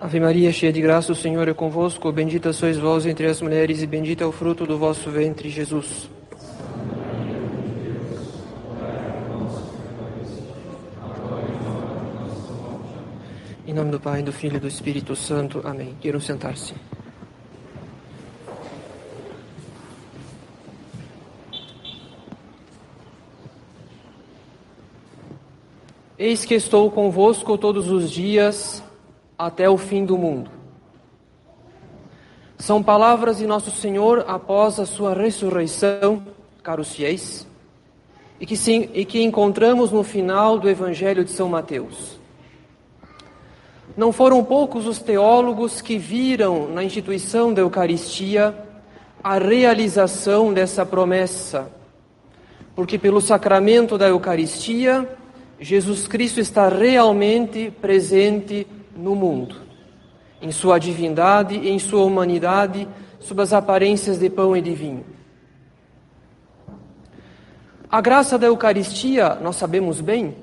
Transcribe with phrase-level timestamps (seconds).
[0.00, 2.12] Ave Maria, cheia de graça, o Senhor é convosco.
[2.12, 6.08] Bendita sois vós entre as mulheres, e bendito é o fruto do vosso ventre, Jesus.
[13.66, 15.62] Em nome do Pai, do Filho e do Espírito Santo.
[15.64, 15.96] Amém.
[16.00, 16.74] Queiram sentar-se.
[26.16, 28.86] Eis que estou convosco todos os dias
[29.38, 30.50] até o fim do mundo.
[32.58, 36.22] São palavras de Nosso Senhor após a sua ressurreição,
[36.60, 37.46] caros fiéis,
[38.40, 42.18] e que, sim, e que encontramos no final do Evangelho de São Mateus.
[43.96, 48.54] Não foram poucos os teólogos que viram na instituição da Eucaristia
[49.22, 51.70] a realização dessa promessa,
[52.74, 55.08] porque pelo sacramento da Eucaristia,
[55.60, 58.66] Jesus Cristo está realmente presente
[58.98, 59.54] no mundo,
[60.42, 62.88] em sua divindade e em sua humanidade,
[63.20, 65.04] sob as aparências de pão e de vinho.
[67.90, 70.36] A graça da Eucaristia, nós sabemos bem,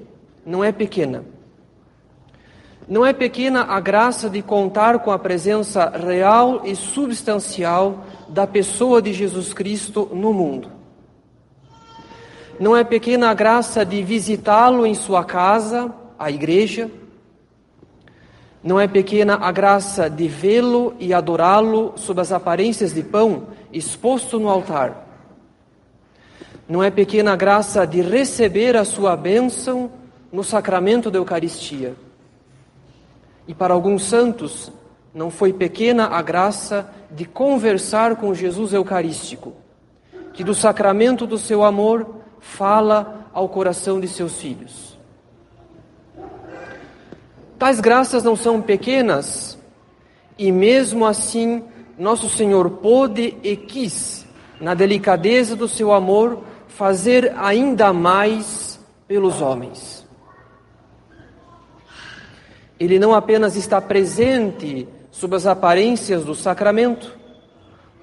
[0.45, 1.23] não é pequena.
[2.87, 9.01] Não é pequena a graça de contar com a presença real e substancial da pessoa
[9.01, 10.71] de Jesus Cristo no mundo.
[12.59, 16.89] Não é pequena a graça de visitá-lo em sua casa, a igreja.
[18.65, 24.39] Não é pequena a graça de vê-lo e adorá-lo sob as aparências de pão exposto
[24.39, 25.05] no altar.
[26.67, 29.91] Não é pequena a graça de receber a sua bênção
[30.31, 31.95] no sacramento da Eucaristia.
[33.47, 34.71] E para alguns santos,
[35.13, 39.53] não foi pequena a graça de conversar com Jesus Eucarístico,
[40.33, 44.94] que do sacramento do seu amor fala ao coração de seus filhos.
[47.57, 49.57] Tais graças não são pequenas,
[50.37, 51.63] e mesmo assim,
[51.97, 54.25] nosso Senhor pôde e quis,
[54.59, 60.05] na delicadeza do seu amor, fazer ainda mais pelos homens.
[62.77, 67.17] Ele não apenas está presente sob as aparências do sacramento,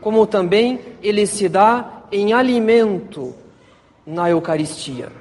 [0.01, 3.35] como também ele se dá em alimento
[4.07, 5.13] na Eucaristia.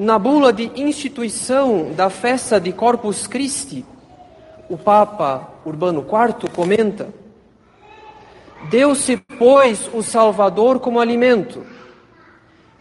[0.00, 3.84] Na bula de instituição da festa de Corpus Christi,
[4.66, 7.12] o Papa Urbano IV comenta:
[8.70, 11.66] Deu-se, pois, o Salvador como alimento.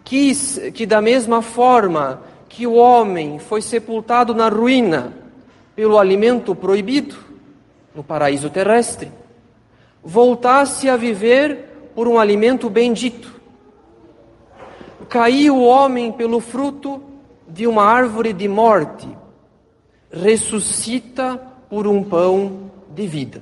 [0.02, 5.12] Quis que, da mesma forma que o homem foi sepultado na ruína
[5.76, 7.18] pelo alimento proibido,
[7.94, 9.12] no paraíso terrestre,
[10.02, 13.30] voltasse a viver por um alimento bendito.
[15.10, 17.09] Caiu o homem pelo fruto
[17.50, 19.08] de uma árvore de morte,
[20.12, 21.38] ressuscita
[21.70, 23.42] por um pão de vida.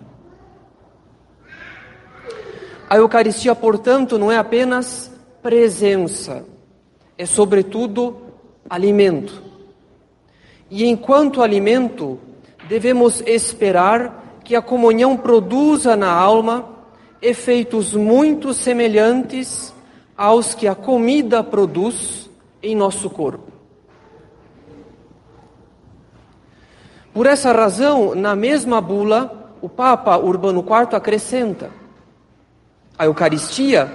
[2.90, 6.46] A Eucaristia, portanto, não é apenas presença,
[7.18, 8.18] é sobretudo
[8.70, 9.44] alimento.
[10.70, 12.20] E enquanto alimento,
[12.68, 16.78] devemos esperar que a comunhão produza na alma
[17.22, 19.74] efeitos muito semelhantes
[20.16, 22.30] aos que a comida produz
[22.62, 23.47] em nosso corpo.
[27.18, 31.72] Por essa razão, na mesma bula, o Papa Urbano IV acrescenta:
[32.96, 33.92] a Eucaristia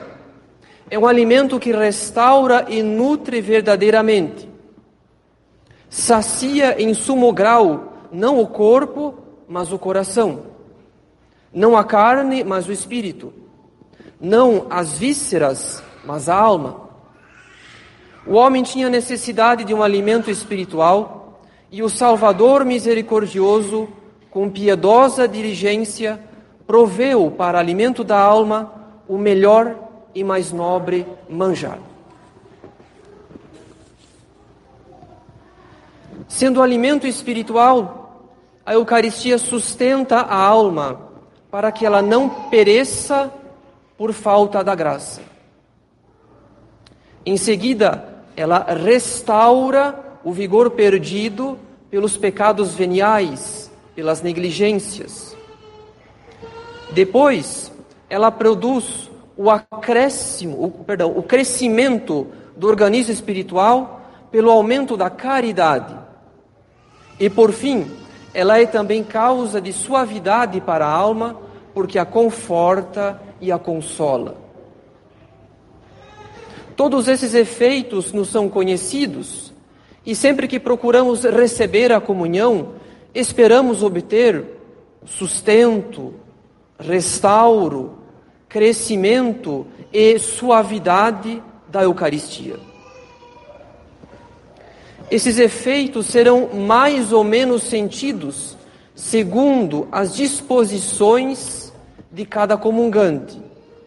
[0.91, 4.51] é um alimento que restaura e nutre verdadeiramente,
[5.89, 9.15] sacia em sumo grau não o corpo,
[9.47, 10.47] mas o coração
[11.55, 13.33] não a carne, mas o espírito.
[14.21, 16.89] Não as vísceras, mas a alma.
[18.27, 21.22] O homem tinha necessidade de um alimento espiritual
[21.73, 23.89] e o Salvador misericordioso,
[24.31, 26.21] com piedosa diligência,
[26.67, 28.71] proveu para alimento da alma
[29.09, 29.75] o melhor
[30.15, 31.79] e mais nobre manjar.
[36.29, 38.29] Sendo alimento espiritual,
[38.67, 41.01] a Eucaristia sustenta a alma
[41.51, 43.33] para que ela não pereça
[43.97, 45.23] por falta da graça.
[47.25, 51.59] Em seguida, ela restaura o vigor perdido
[51.91, 55.37] pelos pecados veniais, pelas negligências.
[56.93, 57.73] Depois,
[58.09, 62.27] ela produz o acréscimo, o, perdão, o crescimento
[62.57, 65.95] do organismo espiritual pelo aumento da caridade.
[67.19, 67.91] E por fim,
[68.35, 71.39] ela é também causa de suavidade para a alma,
[71.75, 74.37] porque a conforta e a consola.
[76.77, 79.52] Todos esses efeitos nos são conhecidos
[80.05, 82.75] E sempre que procuramos receber a comunhão,
[83.15, 84.45] esperamos obter
[85.05, 86.15] sustento,
[86.79, 87.99] restauro,
[88.49, 92.57] crescimento e suavidade da Eucaristia.
[95.11, 98.57] Esses efeitos serão mais ou menos sentidos
[98.95, 101.73] segundo as disposições
[102.11, 103.41] de cada comungante.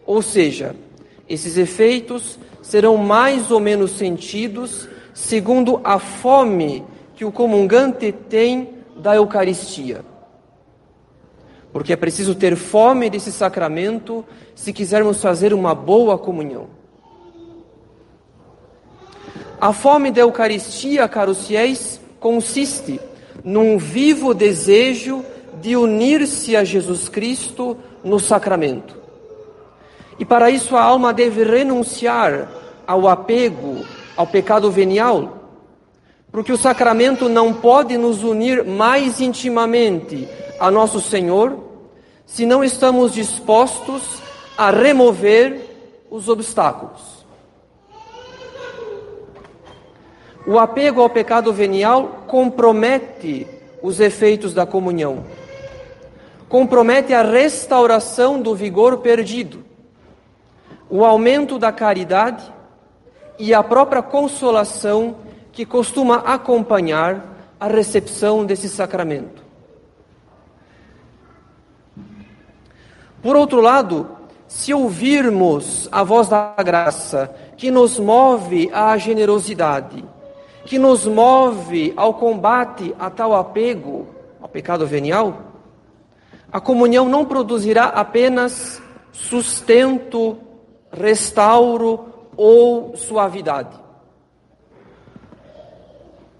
[0.04, 0.74] Ou seja,
[1.28, 6.84] esses efeitos serão mais ou menos sentidos segundo a fome
[7.14, 10.04] que o comungante tem da Eucaristia.
[11.72, 14.22] Porque é preciso ter fome desse sacramento
[14.54, 16.66] se quisermos fazer uma boa comunhão.
[19.58, 23.00] A fome da Eucaristia, caros fiéis, consiste
[23.42, 25.24] num vivo desejo
[25.62, 28.94] de unir-se a Jesus Cristo no sacramento.
[30.18, 32.50] E para isso a alma deve renunciar
[32.86, 33.82] ao apego
[34.16, 35.50] ao pecado venial,
[36.32, 40.28] porque o sacramento não pode nos unir mais intimamente
[40.58, 41.64] a nosso Senhor
[42.24, 44.20] se não estamos dispostos
[44.56, 45.60] a remover
[46.10, 47.24] os obstáculos.
[50.46, 53.46] O apego ao pecado venial compromete
[53.82, 55.24] os efeitos da comunhão,
[56.48, 59.64] compromete a restauração do vigor perdido,
[60.88, 62.55] o aumento da caridade
[63.38, 65.16] e a própria consolação
[65.52, 69.44] que costuma acompanhar a recepção desse sacramento.
[73.22, 74.08] Por outro lado,
[74.46, 80.04] se ouvirmos a voz da graça que nos move à generosidade,
[80.64, 84.06] que nos move ao combate a tal apego
[84.40, 85.42] ao pecado venial,
[86.52, 88.80] a comunhão não produzirá apenas
[89.10, 90.38] sustento,
[90.92, 93.76] restauro ou suavidade.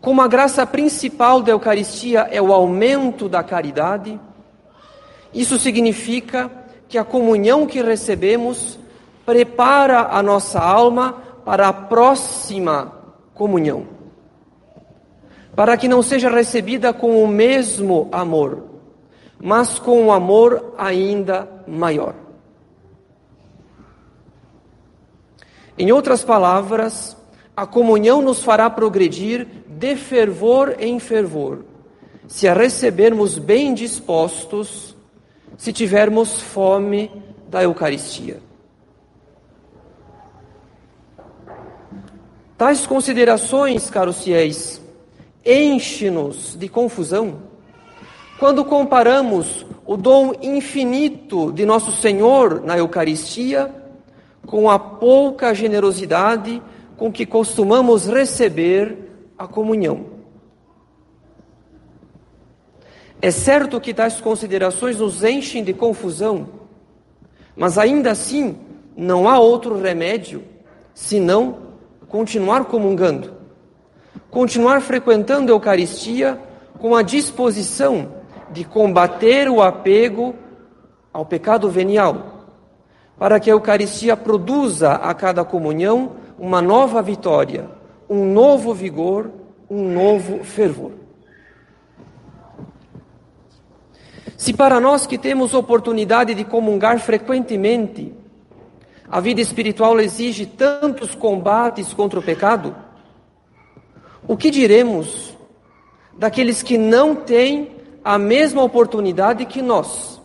[0.01, 4.21] Como a graça principal da Eucaristia é o aumento da caridade,
[5.35, 6.51] isso significa
[6.89, 8.79] que a comunhão que recebemos
[9.25, 11.15] prepara a nossa alma
[11.45, 12.93] para a próxima
[13.35, 13.97] comunhão
[15.57, 18.65] para que não seja recebida com o mesmo amor,
[19.43, 22.26] mas com um amor ainda maior.
[25.79, 27.17] Em outras palavras,
[27.57, 31.65] a comunhão nos fará progredir de fervor em fervor,
[32.27, 34.97] se a recebermos bem dispostos,
[35.57, 37.11] se tivermos fome
[37.49, 38.41] da Eucaristia.
[42.57, 44.81] Tais considerações, caros fiéis,
[45.45, 47.43] enche-nos de confusão
[48.39, 53.73] quando comparamos o dom infinito de nosso Senhor na Eucaristia
[54.47, 56.63] com a pouca generosidade
[56.97, 58.97] com que costumamos receber
[59.37, 60.17] a comunhão.
[63.21, 66.49] É certo que tais considerações nos enchem de confusão,
[67.57, 68.57] mas ainda assim
[68.97, 70.43] não há outro remédio
[70.95, 71.59] senão
[72.09, 73.37] continuar comungando
[74.31, 76.39] continuar frequentando a Eucaristia
[76.79, 78.17] com a disposição
[78.51, 80.35] de combater o apego
[81.13, 82.36] ao pecado venial,
[83.19, 87.71] para que a Eucaristia produza a cada comunhão uma nova vitória,
[88.09, 89.31] um novo vigor,
[89.71, 90.93] um novo fervor.
[94.37, 98.13] Se para nós que temos oportunidade de comungar frequentemente,
[99.09, 102.77] a vida espiritual exige tantos combates contra o pecado,
[104.29, 105.35] o que diremos
[106.19, 110.16] daqueles que não têm a mesma oportunidade que nós?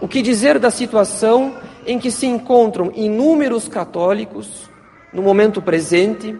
[0.00, 1.54] O que dizer da situação
[1.86, 4.70] em que se encontram inúmeros católicos,
[5.12, 6.38] no momento presente,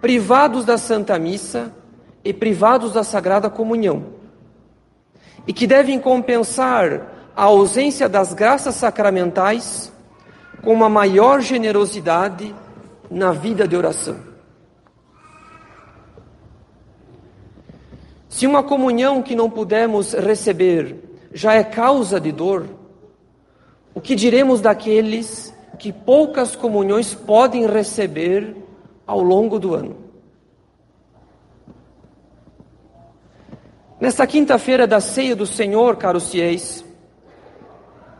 [0.00, 1.72] privados da Santa Missa
[2.24, 4.06] e privados da Sagrada Comunhão,
[5.46, 9.92] e que devem compensar a ausência das graças sacramentais
[10.62, 12.54] com uma maior generosidade
[13.10, 14.16] na vida de oração?
[18.28, 21.05] Se uma comunhão que não pudemos receber
[21.36, 22.66] já é causa de dor,
[23.94, 28.56] o que diremos daqueles que poucas comunhões podem receber
[29.06, 29.96] ao longo do ano?
[34.00, 36.82] Nesta quinta-feira da ceia do Senhor, caros fiéis,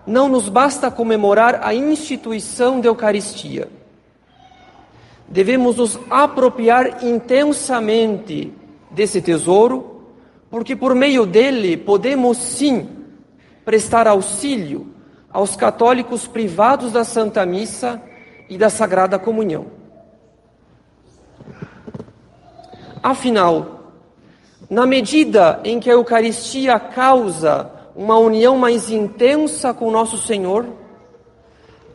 [0.07, 3.71] não nos basta comemorar a instituição da Eucaristia.
[5.27, 8.53] Devemos nos apropriar intensamente
[8.91, 10.03] desse tesouro
[10.51, 12.96] porque por meio dele podemos sim
[13.67, 14.87] prestar auxílio
[15.29, 18.01] aos católicos privados da Santa Missa
[18.49, 19.67] e da Sagrada Comunhão.
[23.03, 23.93] Afinal,
[24.71, 30.65] na medida em que a Eucaristia causa uma união mais intensa com nosso Senhor,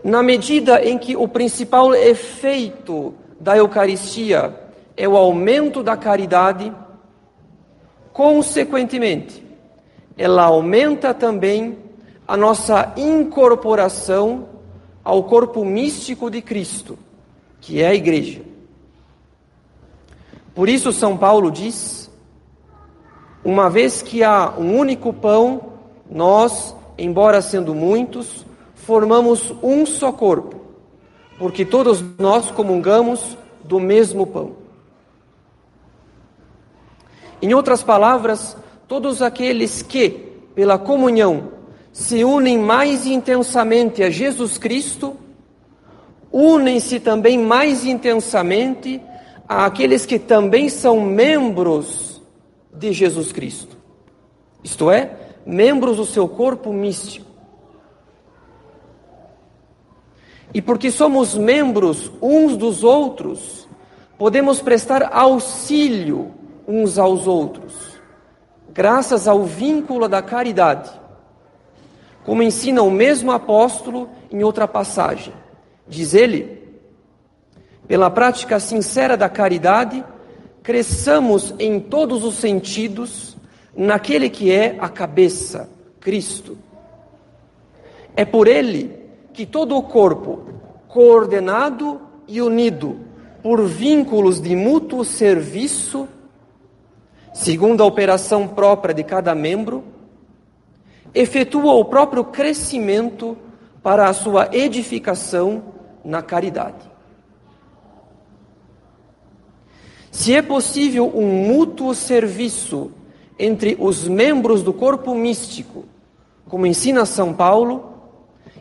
[0.04, 4.54] na medida em que o principal efeito da Eucaristia
[4.98, 6.74] é o aumento da caridade,
[8.12, 9.51] consequentemente,
[10.18, 11.78] ela aumenta também
[12.28, 14.48] a nossa incorporação
[15.04, 16.98] ao corpo místico de Cristo,
[17.60, 18.42] que é a Igreja.
[20.54, 22.10] Por isso, São Paulo diz:
[23.44, 25.74] uma vez que há um único pão,
[26.10, 30.62] nós, embora sendo muitos, formamos um só corpo,
[31.40, 34.62] porque todos nós comungamos do mesmo pão.
[37.42, 38.56] Em outras palavras,
[38.92, 40.10] todos aqueles que,
[40.54, 41.54] pela comunhão,
[41.94, 45.16] se unem mais intensamente a Jesus Cristo,
[46.30, 49.02] unem-se também mais intensamente
[49.48, 52.22] àqueles que também são membros
[52.74, 53.78] de Jesus Cristo.
[54.62, 57.32] Isto é, membros do seu corpo místico.
[60.54, 63.70] E porque somos membros uns dos outros,
[64.18, 66.32] podemos prestar auxílio
[66.68, 67.91] uns aos outros,
[68.74, 70.90] graças ao vínculo da caridade,
[72.24, 75.34] como ensina o mesmo apóstolo em outra passagem.
[75.88, 76.62] Diz ele:
[77.88, 80.04] pela prática sincera da caridade,
[80.64, 83.36] cresçamos em todos os sentidos
[83.76, 86.58] naquele que é a cabeça, Cristo.
[88.16, 88.96] É por ele
[89.34, 90.46] que todo o corpo,
[90.88, 93.00] coordenado e unido
[93.42, 96.08] por vínculos de mútuo serviço,
[97.34, 99.84] segundo a operação própria de cada membro,
[101.14, 103.38] efetua o próprio crescimento
[103.84, 105.64] para a sua edificação
[106.04, 106.90] na caridade.
[110.12, 112.92] Se é possível um mútuo serviço
[113.40, 115.86] entre os membros do corpo místico,
[116.48, 117.94] como ensina São Paulo,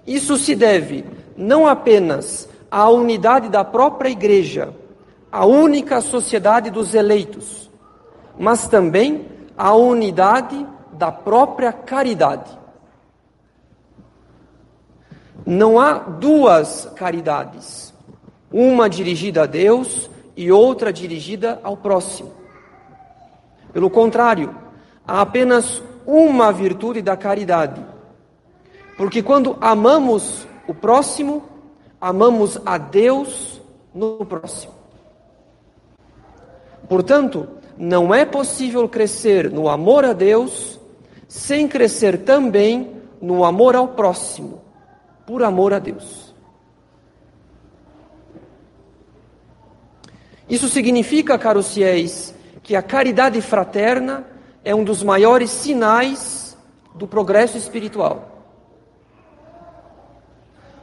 [0.06, 1.04] isso se deve
[1.36, 4.74] não apenas à unidade da própria Igreja,
[5.30, 7.69] a única sociedade dos eleitos,
[8.40, 12.58] mas também à unidade da própria caridade.
[15.44, 17.92] Não há duas caridades,
[18.50, 22.32] uma dirigida a Deus e outra dirigida ao próximo.
[23.74, 24.56] Pelo contrário,
[25.06, 27.84] há apenas uma virtude da caridade.
[28.96, 31.44] Porque quando amamos o próximo,
[32.00, 33.60] amamos a Deus
[33.94, 34.72] no próximo.
[36.88, 40.78] Portanto, não é possível crescer no amor a Deus
[41.26, 44.60] sem crescer também no amor ao próximo,
[45.26, 46.34] por amor a Deus.
[50.46, 54.26] Isso significa, caros fiéis, que a caridade fraterna
[54.62, 56.58] é um dos maiores sinais
[56.94, 58.44] do progresso espiritual.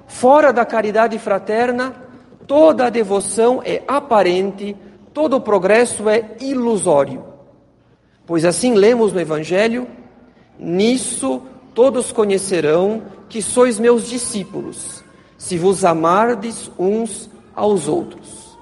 [0.08, 1.94] Fora da caridade fraterna,
[2.48, 4.76] toda a devoção é aparente,
[5.18, 7.26] todo o progresso é ilusório.
[8.24, 9.88] Pois assim lemos no Evangelho:
[10.60, 11.42] Nisso
[11.74, 15.04] todos conhecerão que sois meus discípulos,
[15.36, 18.56] se vos amardes uns aos outros.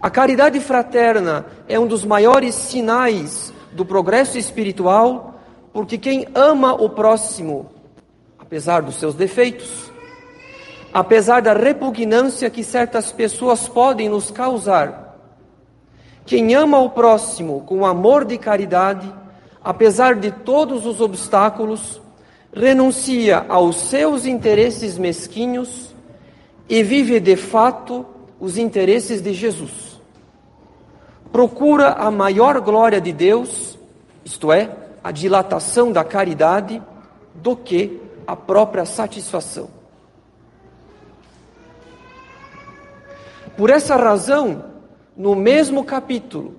[0.00, 5.38] A caridade fraterna é um dos maiores sinais do progresso espiritual,
[5.74, 7.70] porque quem ama o próximo,
[8.38, 9.83] apesar dos seus defeitos,
[10.94, 15.18] apesar da repugnância que certas pessoas podem nos causar,
[16.24, 19.12] quem ama o próximo com amor de caridade,
[19.62, 22.00] apesar de todos os obstáculos,
[22.54, 25.92] renuncia aos seus interesses mesquinhos
[26.68, 28.06] e vive de fato
[28.40, 29.94] os interesses de Jesus
[31.34, 33.76] procura a maior glória de Deus,
[34.24, 34.70] isto é,
[35.02, 36.80] a dilatação da caridade,
[37.34, 39.68] do que a própria satisfação.
[43.56, 44.64] Por essa razão,
[45.16, 46.56] no mesmo capítulo,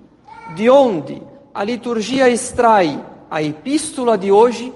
[0.54, 1.22] de onde
[1.52, 4.72] a liturgia extrai a epístola de hoje,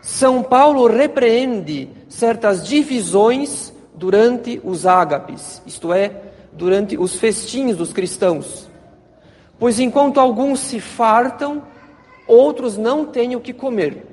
[0.00, 8.68] São Paulo repreende certas divisões durante os ágapes, isto é, durante os festins dos cristãos.
[9.60, 11.62] Pois enquanto alguns se fartam,
[12.26, 14.06] outros não têm o que comer.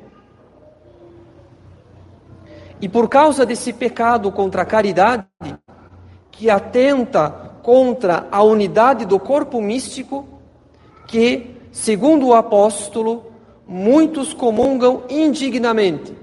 [2.80, 5.26] E por causa desse pecado contra a caridade,
[6.40, 7.30] que atenta
[7.62, 10.26] contra a unidade do corpo místico,
[11.06, 13.26] que, segundo o apóstolo,
[13.68, 16.14] muitos comungam indignamente,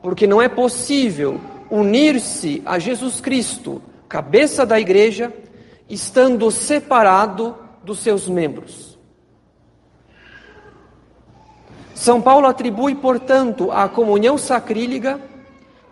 [0.00, 1.38] porque não é possível
[1.70, 5.30] unir-se a Jesus Cristo, cabeça da igreja,
[5.86, 8.98] estando separado dos seus membros.
[11.94, 15.20] São Paulo atribui, portanto, à comunhão sacrílega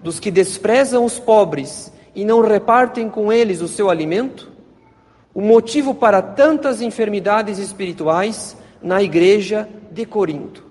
[0.00, 4.50] dos que desprezam os pobres e não repartem com eles o seu alimento,
[5.34, 10.64] o motivo para tantas enfermidades espirituais na igreja de Corinto.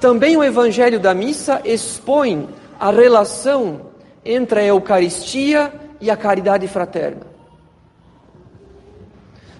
[0.00, 2.48] Também o Evangelho da Missa expõe
[2.80, 3.92] a relação
[4.24, 7.26] entre a Eucaristia e a caridade fraterna.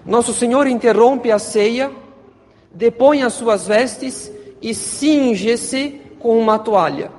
[0.05, 1.89] Nosso Senhor interrompe a ceia,
[2.73, 4.29] depõe as suas vestes
[4.61, 7.09] e cinge-se com uma toalha,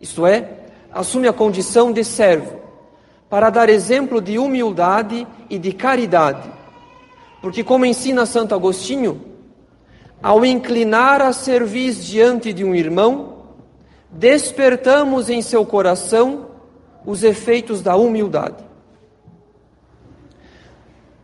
[0.00, 2.60] isto é, assume a condição de servo,
[3.28, 6.50] para dar exemplo de humildade e de caridade.
[7.42, 9.20] Porque, como ensina Santo Agostinho,
[10.22, 13.36] ao inclinar a cerviz diante de um irmão,
[14.10, 16.46] despertamos em seu coração
[17.04, 18.64] os efeitos da humildade.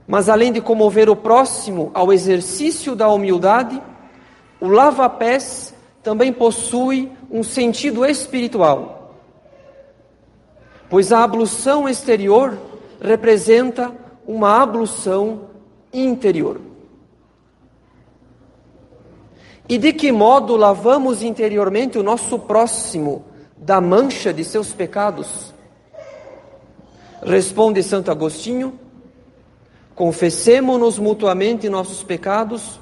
[0.06, 3.80] Mas além de comover o próximo ao exercício da humildade,
[4.60, 9.14] o lava-pés também possui um sentido espiritual,
[10.90, 12.58] pois a ablução exterior
[13.00, 13.92] representa
[14.26, 15.48] uma ablução
[15.92, 16.60] interior.
[19.68, 23.24] E de que modo lavamos interiormente o nosso próximo
[23.56, 25.54] da mancha de seus pecados?
[27.22, 28.78] Responde Santo Agostinho:
[29.94, 32.80] confessemo-nos mutuamente nossos pecados,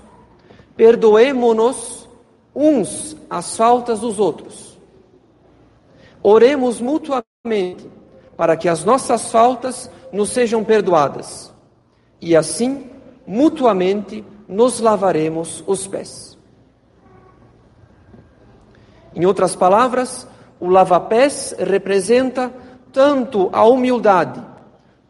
[0.75, 2.00] perdoemo-nos
[2.55, 4.79] uns as faltas dos outros.
[6.23, 7.89] Oremos mutuamente
[8.37, 11.53] para que as nossas faltas nos sejam perdoadas
[12.21, 12.91] e assim,
[13.27, 16.37] mutuamente, nos lavaremos os pés.
[19.15, 20.27] Em outras palavras,
[20.59, 22.53] o lava-pés representa
[22.93, 24.43] tanto a humildade,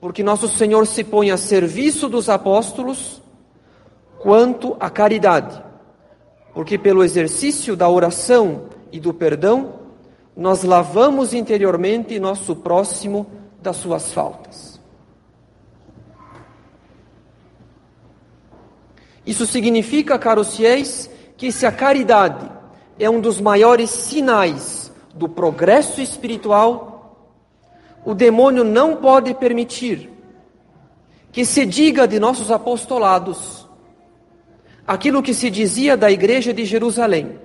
[0.00, 3.20] porque nosso Senhor se põe a serviço dos apóstolos,
[4.20, 5.62] quanto a caridade,
[6.52, 9.74] porque pelo exercício da oração e do perdão,
[10.36, 13.26] nós lavamos interiormente nosso próximo
[13.60, 14.80] das suas faltas.
[19.24, 22.50] Isso significa, caros fiéis, que se a caridade
[22.98, 27.26] é um dos maiores sinais do progresso espiritual,
[28.04, 30.10] o demônio não pode permitir
[31.30, 33.59] que se diga de nossos apostolados
[34.86, 37.38] aquilo que se dizia da igreja de Jerusalém,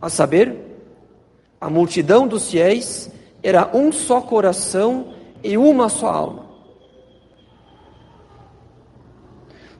[0.00, 0.56] a saber,
[1.60, 3.10] a multidão dos fiéis
[3.42, 6.46] era um só coração e uma só alma.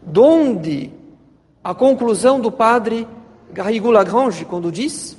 [0.02, 0.90] Donde
[1.62, 3.06] a conclusão do padre
[3.52, 5.16] Garrigou Lagrange, quando diz: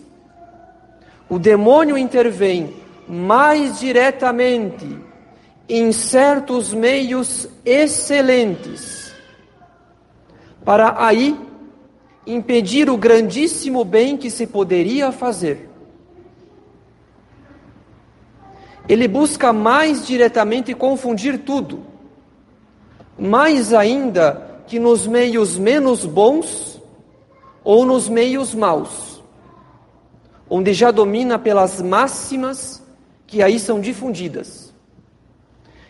[1.29, 2.73] o demônio intervém
[3.07, 4.97] mais diretamente
[5.67, 9.08] em certos meios excelentes,
[10.69, 11.35] para aí
[12.27, 15.67] impedir o grandíssimo bem que se poderia fazer.
[18.87, 21.79] Ele busca mais diretamente confundir tudo,
[23.17, 26.79] mais ainda que nos meios menos bons
[27.63, 29.23] ou nos meios maus,
[30.47, 32.79] onde já domina pelas máximas
[33.25, 34.71] que aí são difundidas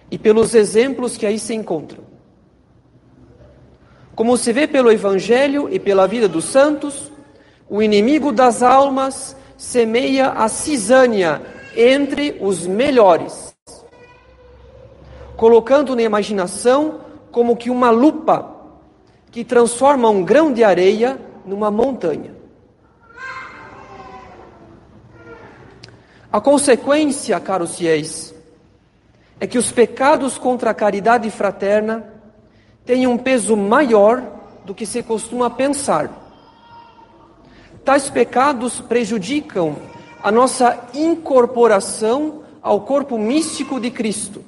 [0.09, 2.08] e pelos exemplos que aí se encontram.
[4.19, 7.09] Como se vê pelo Evangelho e pela vida dos santos,
[7.69, 11.41] o inimigo das almas semeia a cisânia
[11.73, 13.55] entre os melhores,
[15.37, 16.99] colocando na imaginação
[17.31, 18.57] como que uma lupa
[19.31, 22.35] que transforma um grão de areia numa montanha.
[26.29, 28.35] A consequência, caros fiéis,
[29.39, 32.18] é que os pecados contra a caridade fraterna
[32.89, 34.23] têm um peso maior
[34.65, 36.09] do que se costuma pensar.
[37.85, 39.75] Tais pecados prejudicam
[40.23, 44.43] a nossa incorporação ao corpo místico de Cristo.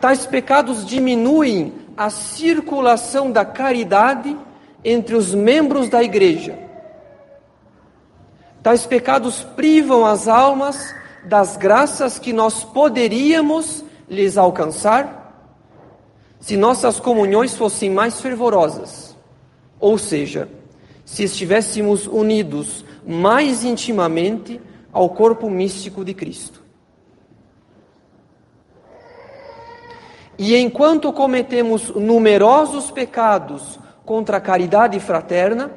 [0.00, 4.38] Tais pecados diminuem a circulação da caridade
[4.84, 6.56] entre os membros da igreja.
[8.62, 15.19] Tais pecados privam as almas das graças que nós poderíamos lhes alcançar
[16.40, 19.16] se nossas comunhões fossem mais fervorosas,
[19.78, 20.48] ou seja,
[21.04, 24.60] se estivéssemos unidos mais intimamente
[24.92, 26.62] ao corpo místico de Cristo.
[30.38, 35.70] E enquanto cometemos numerosos pecados contra a caridade fraterna,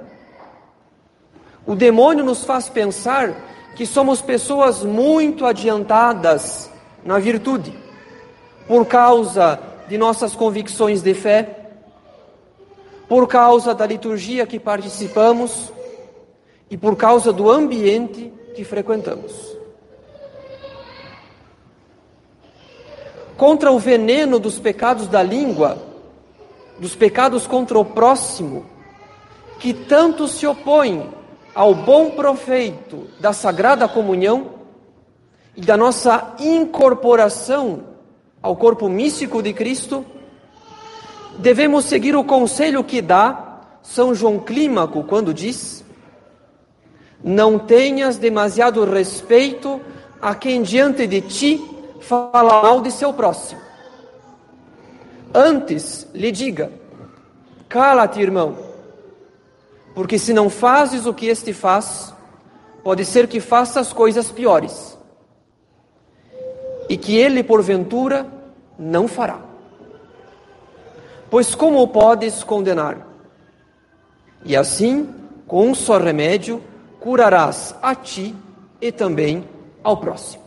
[1.66, 3.36] o demônio nos faz pensar
[3.76, 6.72] que somos pessoas muito adiantadas
[7.04, 7.84] na virtude.
[8.66, 9.60] por causa
[9.94, 11.68] de nossas convicções de fé,
[13.08, 15.72] por causa da liturgia que participamos
[16.68, 19.56] e por causa do ambiente que frequentamos.
[23.38, 25.78] Contra o veneno dos pecados da língua,
[26.80, 28.66] dos pecados contra o próximo,
[29.60, 31.08] que tanto se opõem
[31.54, 34.56] ao bom proveito da Sagrada Comunhão
[35.56, 37.93] e da nossa incorporação
[38.44, 40.06] ao corpo místico de Cristo,
[41.40, 45.84] devemos seguir o conselho que dá São João Clímaco quando diz:
[47.24, 49.80] Não tenhas demasiado respeito
[50.22, 51.70] a quem diante de ti
[52.02, 53.62] fala mal de seu próximo.
[55.34, 56.70] Antes lhe diga:
[57.70, 58.58] Cala-te, irmão,
[59.96, 62.14] porque se não fazes o que este faz,
[62.84, 64.98] pode ser que faças coisas piores
[66.90, 68.33] e que ele, porventura,
[68.78, 69.40] não fará.
[71.30, 73.08] Pois como o podes condenar?
[74.46, 75.14] E assim,
[75.48, 76.62] com um só remédio,
[77.00, 78.36] curarás a ti
[78.80, 79.48] e também
[79.84, 80.44] ao próximo.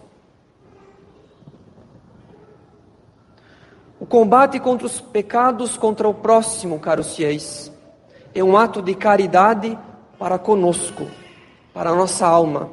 [3.99, 7.73] O combate contra os pecados contra o próximo, caros fiéis,
[8.35, 9.77] é um ato de caridade
[10.19, 11.07] para conosco,
[11.73, 12.71] para a nossa alma,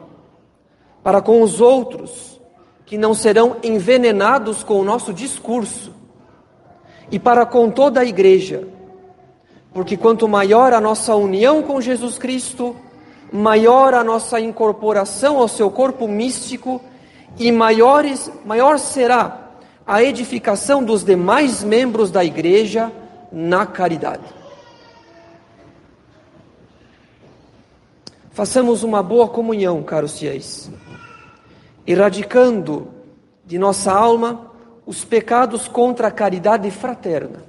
[1.02, 2.33] para com os outros
[2.94, 5.92] que não serão envenenados com o nosso discurso,
[7.10, 8.68] e para com toda a igreja,
[9.74, 12.76] porque quanto maior a nossa união com Jesus Cristo,
[13.32, 16.80] maior a nossa incorporação ao seu corpo místico
[17.40, 19.50] e maiores, maior será
[19.88, 22.92] a edificação dos demais membros da igreja
[23.32, 24.22] na caridade.
[28.30, 30.70] Façamos uma boa comunhão, caros fiéis
[31.86, 32.88] erradicando
[33.46, 34.52] de nossa alma
[34.86, 37.44] os pecados contra a caridade fraterna,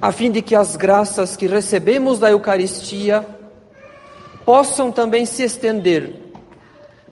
[0.00, 3.26] a fim de que as graças que recebemos da Eucaristia
[4.44, 6.14] possam também se estender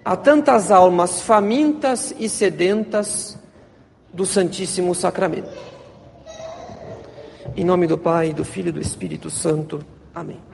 [0.04, 3.38] a tantas almas famintas e sedentas
[4.12, 5.50] do Santíssimo Sacramento.
[7.56, 9.84] Em nome do Pai, do Filho e do Espírito Santo.
[10.14, 10.53] Amém.